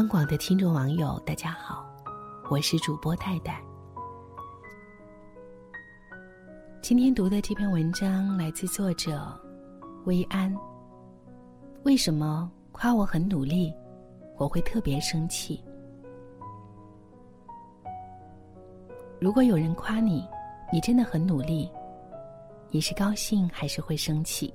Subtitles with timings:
[0.00, 1.84] 央广的听众网友，大家好，
[2.48, 3.62] 我是主播戴戴。
[6.80, 9.38] 今天读的这篇文章来自作者
[10.06, 10.56] 薇安。
[11.82, 13.70] 为什么夸我很努力，
[14.38, 15.62] 我会特别生气？
[19.20, 20.26] 如果有人夸你，
[20.72, 21.70] 你真的很努力，
[22.70, 24.50] 你是高兴还是会生气？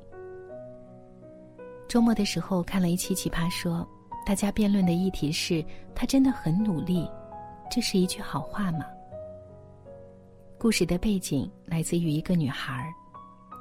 [1.87, 3.87] 周末的时候看了一期《奇葩说》。
[4.25, 7.07] 大家辩论的议题是：他真的很努力，
[7.69, 8.83] 这是一句好话吗？
[10.57, 12.91] 故事的背景来自于一个女孩，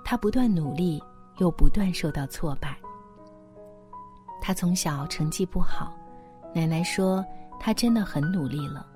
[0.02, 1.02] 她不断努力，
[1.36, 2.74] 又不断受到挫败。
[4.40, 5.94] 她从小成绩不好，
[6.54, 7.22] 奶奶说
[7.60, 8.86] 她真的很努力了。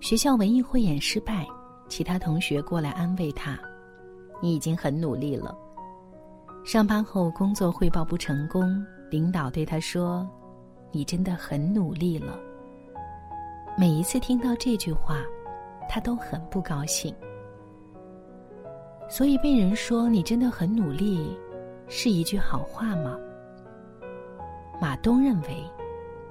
[0.00, 1.46] 学校文艺汇演失败，
[1.88, 3.58] 其他同学过来安慰她
[4.40, 5.54] ：“你已经很努力了。”
[6.64, 10.26] 上班后工作汇报不成功，领导对她说。
[10.94, 12.38] 你真的很努力了。
[13.76, 15.24] 每一次听到这句话，
[15.88, 17.12] 他都很不高兴。
[19.08, 21.36] 所以被人说你真的很努力，
[21.88, 23.18] 是一句好话吗？
[24.80, 25.64] 马东认为，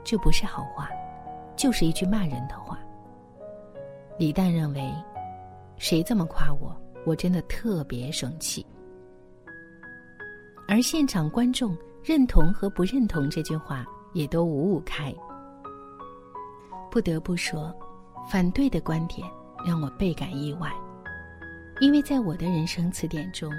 [0.02, 0.90] 这不是好话，
[1.58, 2.80] 就是一句骂人的话。
[4.18, 4.94] 李诞认为，
[5.78, 6.74] 谁这么夸我，
[7.06, 8.66] 我真的特别生气。
[10.70, 13.86] 而现场观众认同和不认同这句话。
[14.14, 15.14] 也都五五开。
[16.90, 17.74] 不得不说，
[18.30, 19.28] 反对的观点
[19.66, 20.72] 让我倍感意外，
[21.80, 23.52] 因为在我的人生词典中，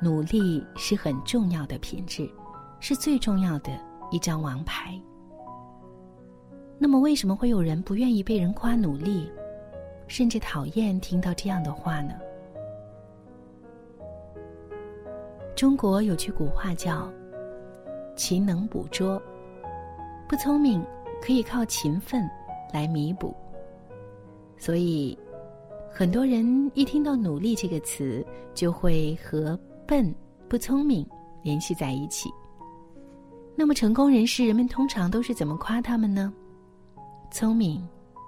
[0.00, 2.30] 努力是很重要的品质，
[2.78, 3.72] 是最重要的
[4.10, 4.96] 一张王牌。
[6.78, 9.28] 那么，为什么会有人不愿意被人夸努力，
[10.06, 12.14] 甚至讨厌听到这样的话呢？
[15.56, 17.12] 中国有句古话叫
[18.14, 19.20] “勤能补拙”。
[20.28, 20.84] 不聪明，
[21.22, 22.28] 可以靠勤奋
[22.70, 23.34] 来弥补。
[24.58, 25.18] 所以，
[25.90, 30.14] 很多人一听到“努力”这个词，就会和笨、
[30.46, 31.08] 不聪明
[31.42, 32.30] 联系在一起。
[33.56, 36.30] 那么，成功人士人们通常都是怎么夸他们呢？
[37.30, 37.82] 聪明、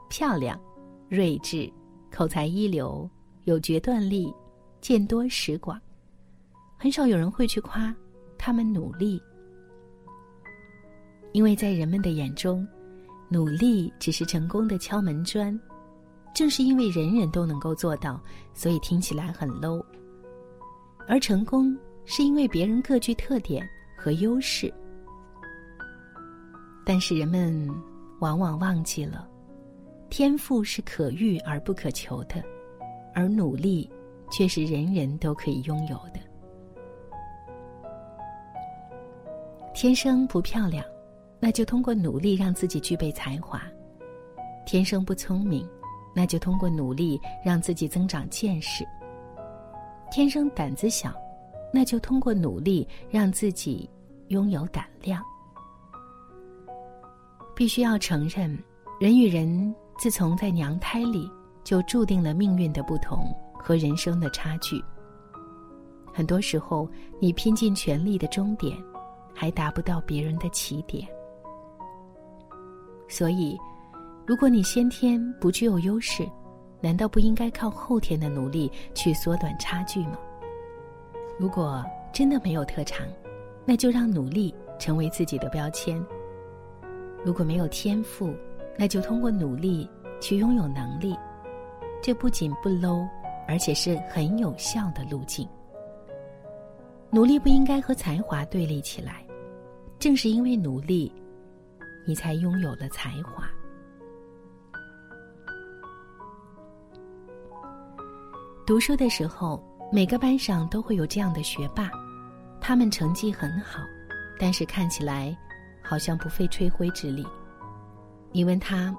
[0.09, 0.59] 漂亮、
[1.11, 1.71] 睿智、
[2.11, 3.09] 口才一流、
[3.45, 4.33] 有决断力、
[4.81, 5.79] 见多识广。
[6.79, 7.95] 很少有人会去夸
[8.39, 9.21] 他们努力。
[11.33, 12.67] 因为在人们的眼中，
[13.29, 15.59] 努力只是成功的敲门砖。
[16.33, 18.21] 正是因为人人都能够做到，
[18.55, 19.85] 所以听起来很 low。
[21.09, 24.73] 而成功是因为别人各具特点和优势。
[26.85, 27.69] 但是人们
[28.21, 29.29] 往往忘记了，
[30.09, 32.43] 天赋是可遇而不可求的，
[33.15, 33.91] 而努力
[34.31, 36.21] 却是人人都可以拥有的。
[39.75, 40.85] 天生不漂亮。
[41.41, 43.63] 那就通过努力让自己具备才华，
[44.67, 45.67] 天生不聪明，
[46.15, 48.85] 那就通过努力让自己增长见识；
[50.13, 51.15] 天生胆子小，
[51.73, 53.89] 那就通过努力让自己
[54.29, 55.25] 拥有胆量。
[57.57, 58.57] 必须要承认，
[59.01, 61.31] 人与人自从在娘胎里
[61.65, 64.83] 就注定了命运的不同和人生的差距。
[66.13, 66.87] 很多时候，
[67.19, 68.77] 你拼尽全力的终点，
[69.35, 71.09] 还达不到别人的起点。
[73.11, 73.59] 所以，
[74.25, 76.25] 如果你先天不具有优势，
[76.81, 80.17] 难道不应该靠后天的努力去缩短差距吗？
[81.37, 83.05] 如果真的没有特长，
[83.65, 86.01] 那就让努力成为自己的标签。
[87.25, 88.33] 如果没有天赋，
[88.79, 89.91] 那就通过努力
[90.21, 91.17] 去拥有能力。
[92.01, 93.07] 这不仅不 low，
[93.49, 95.47] 而且是很有效的路径。
[97.11, 99.27] 努力不应该和才华对立起来，
[99.99, 101.13] 正是因为努力。
[102.11, 103.49] 你才拥有了才华。
[108.67, 111.89] 读书的时候，每个班上都会有这样的学霸，
[112.61, 113.85] 他们成绩很好，
[114.41, 115.39] 但是看起来
[115.81, 117.25] 好像不费吹灰之力。
[118.33, 118.93] 你问他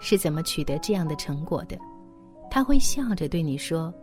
[0.00, 1.78] 是怎么取得这样的成果的，
[2.50, 3.94] 他会笑着对你说：“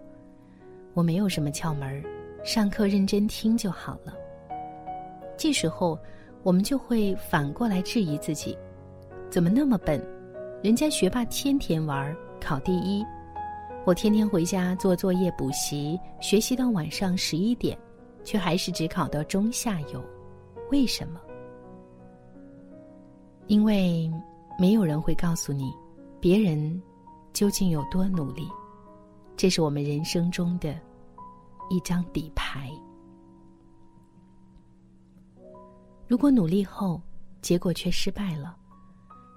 [0.96, 2.02] 我没有什么窍门
[2.46, 4.14] 上课认真听就好了。”
[5.36, 6.00] 这时候。
[6.44, 8.58] 我们就会反过来质疑自己：
[9.30, 10.02] 怎么那么笨？
[10.62, 13.04] 人家学霸天天玩，考第一，
[13.86, 17.78] 我天天回家做作业、补习，学习到晚上十一点，
[18.24, 20.04] 却还是只考到中下游，
[20.70, 21.20] 为什么？
[23.48, 24.10] 因为
[24.58, 25.74] 没有人会告诉你，
[26.20, 26.82] 别人
[27.34, 28.48] 究竟有多努力。
[29.36, 30.76] 这是我们人生中的
[31.70, 32.70] 一张底牌。
[36.14, 37.02] 如果努力后，
[37.42, 38.56] 结果却失败了，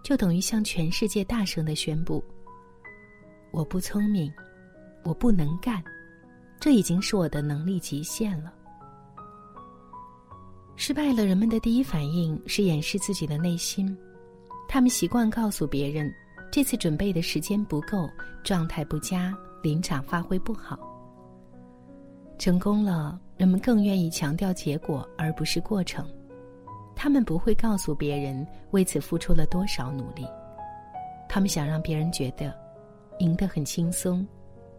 [0.05, 2.23] 就等于向全世界大声的宣布
[3.51, 4.31] ：“我不聪明，
[5.03, 5.83] 我不能干，
[6.61, 8.53] 这已经是我的能力极限了。”
[10.77, 13.97] 失败了，人们的第一反应是掩饰自己的内心，
[14.69, 16.15] 他们习惯告诉别人，
[16.53, 18.07] 这次准备的时间不够，
[18.45, 20.79] 状态不佳，临场发挥不好。
[22.39, 26.07] 成功了，人们更愿意强调结果而不是过程，
[26.97, 30.27] 他们不会告诉别人为此付出了多少努力，
[31.29, 32.53] 他们想让别人觉得，
[33.19, 34.27] 赢得很轻松，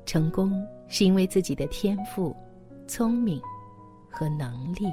[0.03, 2.35] 成功是因为自己的天赋、
[2.87, 3.39] 聪明
[4.09, 4.91] 和能力。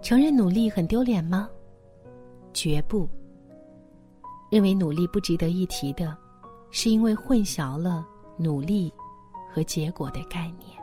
[0.00, 1.48] 承认努力很丢脸吗？
[2.54, 3.06] 绝不。
[4.50, 6.16] 认为努力不值得一提的，
[6.70, 8.04] 是因为混淆了
[8.38, 8.92] 努力
[9.52, 10.79] 和结果的概念。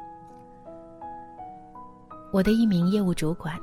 [2.31, 3.59] 我的一名业务主管，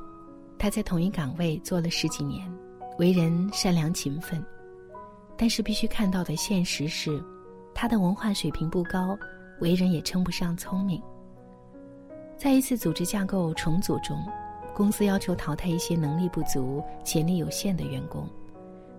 [0.58, 2.50] 他在同一岗位做了十几年，
[2.98, 4.44] 为人善良勤奋，
[5.36, 7.22] 但是必须看到的现实是，
[7.74, 9.16] 他的文化水平不高，
[9.60, 11.00] 为人也称不上聪明。
[12.36, 14.16] 在一次组织架构重组中。
[14.76, 18.28] 公司要求淘汰一些能力不足、潜力有限的员工，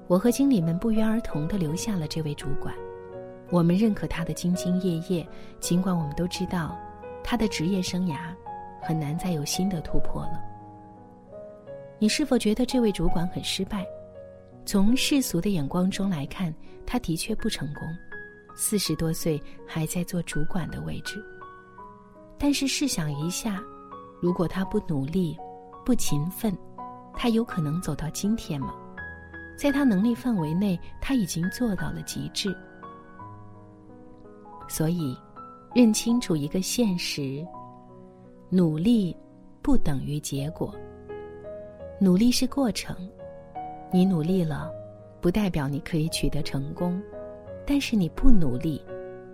[0.07, 2.73] 我和经理们不约而同地留下了这位主管。
[3.51, 5.27] 我们认可他的兢兢业业，
[5.59, 6.79] 尽管我们都知道，
[7.21, 8.33] 他的职业生涯
[8.85, 10.39] 很难再有新的突破了。
[11.97, 13.83] 你是否觉得这位主管很失败？
[14.63, 16.53] 从世俗的眼光中来看，
[16.85, 17.81] 他的确不成功。
[18.55, 21.21] 四十多岁还在做主管的位置，
[22.37, 23.61] 但是试想一下，
[24.21, 25.37] 如果他不努力，
[25.83, 26.55] 不勤奋，
[27.15, 28.73] 他有可能走到今天吗？
[29.57, 32.55] 在他能力范围内，他已经做到了极致。
[34.67, 35.17] 所以，
[35.73, 37.45] 认清楚一个现实：
[38.55, 39.13] 努力
[39.61, 40.73] 不等于结果。
[41.99, 42.95] 努力是过程，
[43.91, 44.71] 你努力了，
[45.19, 46.97] 不代表你可以取得成功；
[47.67, 48.81] 但是你不努力，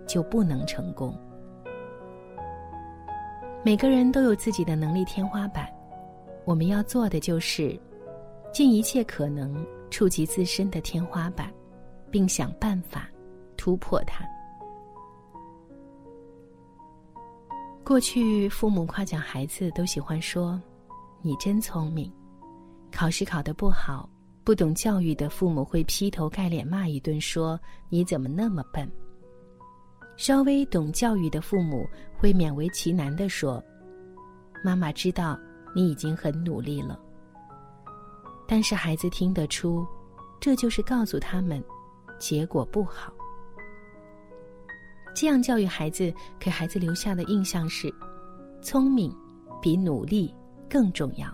[0.08, 1.16] 就不能成功。
[3.62, 5.68] 每个人都有自己的能力天花板。
[6.44, 7.78] 我们要做的就是，
[8.52, 11.48] 尽一切可能触及自身的天花板，
[12.10, 13.08] 并想办法
[13.56, 14.24] 突破它。
[17.92, 20.58] 过去父母夸奖孩子都喜欢说
[21.20, 22.10] ：“你真聪明。”
[22.90, 24.08] 考试考得不好，
[24.42, 27.60] 不懂教育的父母会劈头盖脸骂一顿，说
[27.92, 28.90] ：“你怎么那么笨？”
[30.16, 31.86] 稍微懂教育的父母
[32.16, 33.62] 会勉为其难的说
[34.64, 35.38] ：“妈妈知道。”
[35.76, 36.98] 你已经很努力了，
[38.48, 39.86] 但是孩子听得出，
[40.40, 41.62] 这就是告诉他们，
[42.18, 43.12] 结果不好。
[45.14, 47.92] 这样教育孩子，给孩子留下的印象是，
[48.60, 49.14] 聪明
[49.60, 50.34] 比努力
[50.68, 51.26] 更重要。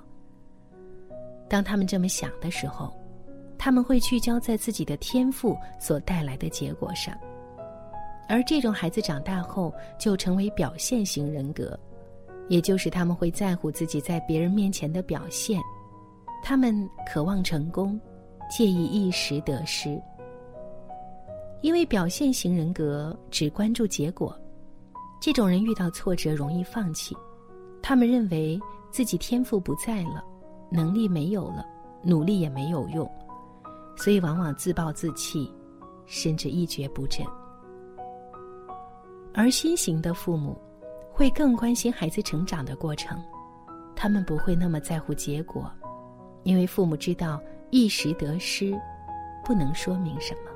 [1.49, 2.93] 当他们这么想的时候，
[3.57, 7.17] 他们会聚焦在自己的天赋所带来的结果上，
[8.29, 11.79] 而这种孩子长大后就成为表现型人格。
[12.49, 15.61] 也就是他们会在乎自己在别人面前的表现，
[16.43, 18.01] 他们渴望成功，
[18.51, 20.01] 介意一时得失。
[21.61, 24.39] 因为表现型人格只关注结果，
[25.21, 27.17] 这种人遇到挫折容易放弃。
[27.83, 28.61] 他们认为
[28.91, 30.25] 自己天赋不在了，
[30.71, 31.65] 能力没有了，
[32.03, 33.11] 努力也没有用，
[33.97, 35.53] 所以往往自暴自弃，
[36.07, 37.27] 甚至一蹶不振。
[39.35, 40.57] 而新型的父母。
[41.11, 43.21] 会更关心孩子成长的过程，
[43.97, 45.69] 他们不会那么在乎结果，
[46.45, 48.73] 因为父母知道一时得失，
[49.45, 50.51] 不能说明什么。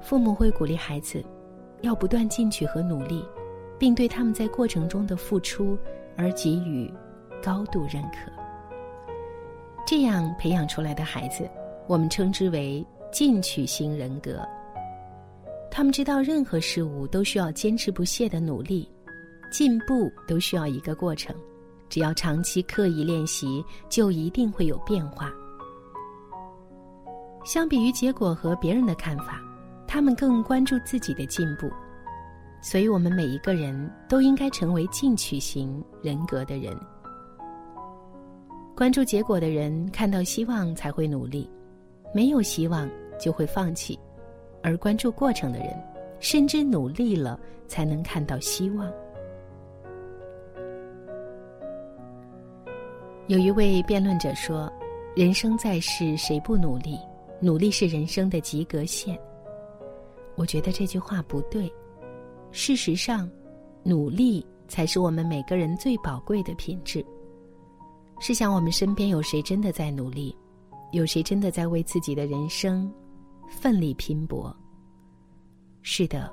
[0.00, 1.24] 父母会鼓励孩子，
[1.82, 3.24] 要不断进取和努力，
[3.78, 5.78] 并对他们在过程中的付出
[6.16, 6.92] 而给予
[7.42, 8.30] 高度认可。
[9.86, 11.48] 这样培养出来的孩子，
[11.86, 14.46] 我们称之为进取型人格。
[15.70, 18.90] 他们知道，任何事物都需要坚持不懈的努力，
[19.52, 21.34] 进步都需要一个过程。
[21.88, 25.32] 只要长期刻意练习，就一定会有变化。
[27.44, 29.40] 相比于结果和别人的看法，
[29.92, 31.68] 他们更关注自己的进步。
[32.62, 36.78] 所以，我们每一个人都应该成为进取型人格的人。
[38.76, 41.50] 关注结果的人，看到希望才会努力，
[42.14, 43.98] 没有希望就会放弃。
[44.62, 45.76] 而关注过程的人，
[46.20, 48.88] 深知努力了才能看到希望。
[53.26, 54.72] 有一位辩论者说
[55.16, 56.96] ：“人生在世，谁不努力？
[57.40, 59.18] 努力是人生的及格线。”
[60.40, 61.70] 我觉得这句话不对。
[62.50, 63.30] 事实上，
[63.84, 67.04] 努力才是我们每个人最宝贵的品质。
[68.20, 70.34] 试想，我们身边有谁真的在努力？
[70.92, 72.90] 有谁真的在为自己的人生
[73.50, 74.56] 奋力拼搏？
[75.82, 76.32] 是的，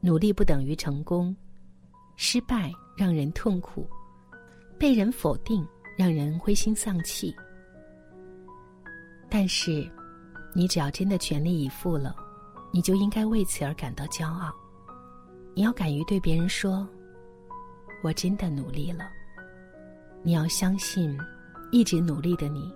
[0.00, 1.36] 努力不等于成功，
[2.16, 3.86] 失败让人痛苦，
[4.78, 5.62] 被人否定
[5.94, 7.36] 让人灰心丧气。
[9.28, 9.86] 但是，
[10.54, 12.16] 你只要真的全力以赴了，
[12.76, 14.54] 你就应该为此而感到骄傲。
[15.54, 16.86] 你要敢于对别人说
[18.04, 19.08] ：“我真的努力了。”
[20.22, 21.18] 你要相信，
[21.72, 22.70] 一直努力的你，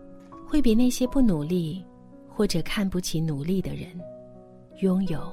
[0.49, 1.85] 会比那些不努力
[2.31, 3.89] 或者看不起努力的人，
[4.79, 5.31] 拥有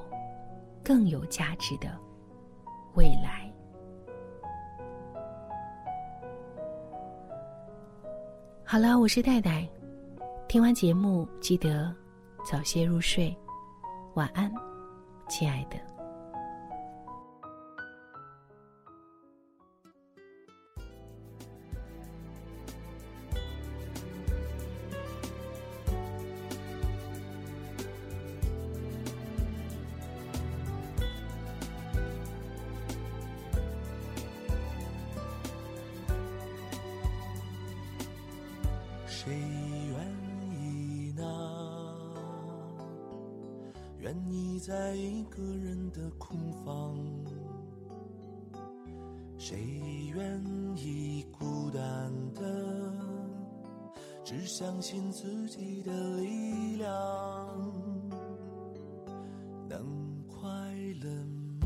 [0.84, 1.88] 更有价值的
[2.94, 3.50] 未来。
[8.66, 9.66] 好了，我是戴戴，
[10.46, 11.90] 听完节目记得
[12.44, 13.34] 早些入睡，
[14.18, 14.52] 晚安，
[15.28, 15.78] 亲爱的。
[39.06, 39.57] 谁
[44.08, 46.96] 愿意在一个人的空房？
[49.36, 49.58] 谁
[50.14, 50.42] 愿
[50.78, 52.40] 意孤单的，
[54.24, 56.88] 只相信自己的力量？
[59.68, 60.48] 能快
[61.02, 61.10] 乐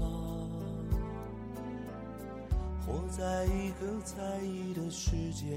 [0.00, 0.58] 吗？
[2.84, 5.56] 活在一个在意的世界。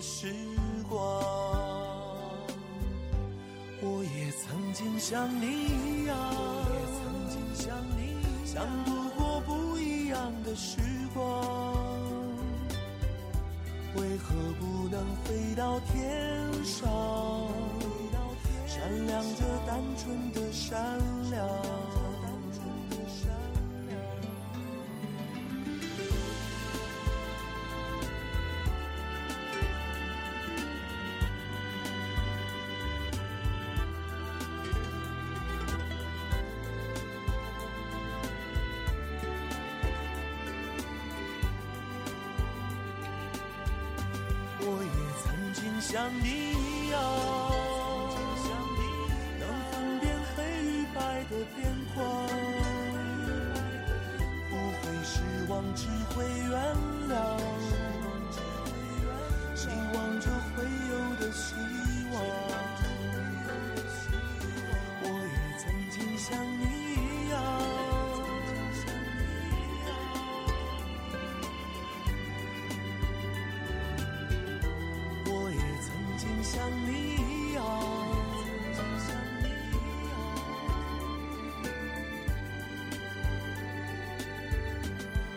[0.00, 0.32] 时
[0.88, 0.98] 光。
[3.82, 6.16] 我也曾经像你一样，
[8.44, 10.78] 想度过不一样的时
[11.12, 11.44] 光。
[13.96, 16.88] 为何不能飞到天上，
[18.66, 20.98] 闪亮着单纯的善
[21.30, 21.75] 良？
[45.96, 47.00] 像你一样，
[76.52, 77.64] 像你一样，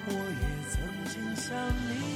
[0.05, 0.75] 我也曾
[1.05, 1.47] 经像
[1.89, 2.08] 你。